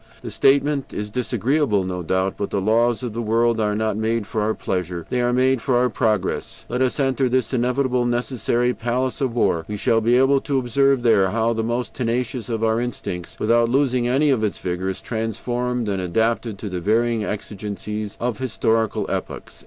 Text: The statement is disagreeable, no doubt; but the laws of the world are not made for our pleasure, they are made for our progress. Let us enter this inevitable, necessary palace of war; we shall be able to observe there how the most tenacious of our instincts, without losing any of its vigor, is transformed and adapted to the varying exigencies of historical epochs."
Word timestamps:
The 0.23 0.31
statement 0.31 0.95
is 0.95 1.11
disagreeable, 1.11 1.83
no 1.83 2.01
doubt; 2.01 2.33
but 2.35 2.49
the 2.49 2.59
laws 2.59 3.03
of 3.03 3.13
the 3.13 3.21
world 3.21 3.59
are 3.59 3.75
not 3.75 3.95
made 3.97 4.25
for 4.25 4.41
our 4.41 4.55
pleasure, 4.55 5.05
they 5.11 5.21
are 5.21 5.31
made 5.31 5.61
for 5.61 5.77
our 5.77 5.91
progress. 5.91 6.65
Let 6.69 6.81
us 6.81 6.99
enter 6.99 7.29
this 7.29 7.53
inevitable, 7.53 8.05
necessary 8.07 8.73
palace 8.73 9.21
of 9.21 9.35
war; 9.35 9.63
we 9.67 9.77
shall 9.77 10.01
be 10.01 10.17
able 10.17 10.41
to 10.41 10.57
observe 10.57 11.03
there 11.03 11.29
how 11.29 11.53
the 11.53 11.63
most 11.63 11.93
tenacious 11.93 12.49
of 12.49 12.63
our 12.63 12.81
instincts, 12.81 13.37
without 13.39 13.69
losing 13.69 14.07
any 14.07 14.31
of 14.31 14.43
its 14.43 14.57
vigor, 14.57 14.89
is 14.89 15.01
transformed 15.03 15.87
and 15.87 16.01
adapted 16.01 16.57
to 16.57 16.69
the 16.69 16.81
varying 16.81 17.23
exigencies 17.23 18.17
of 18.19 18.39
historical 18.39 19.05
epochs." 19.07 19.59